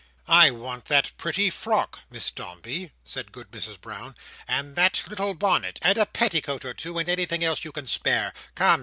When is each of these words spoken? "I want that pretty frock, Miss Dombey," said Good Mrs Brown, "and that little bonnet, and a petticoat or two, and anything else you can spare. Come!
"I 0.27 0.49
want 0.49 0.85
that 0.85 1.11
pretty 1.15 1.51
frock, 1.51 1.99
Miss 2.09 2.31
Dombey," 2.31 2.91
said 3.03 3.31
Good 3.31 3.51
Mrs 3.51 3.79
Brown, 3.79 4.15
"and 4.47 4.75
that 4.75 5.03
little 5.07 5.35
bonnet, 5.35 5.77
and 5.83 5.95
a 5.95 6.07
petticoat 6.07 6.65
or 6.65 6.73
two, 6.73 6.97
and 6.97 7.07
anything 7.07 7.43
else 7.43 7.63
you 7.63 7.71
can 7.71 7.85
spare. 7.85 8.33
Come! 8.55 8.79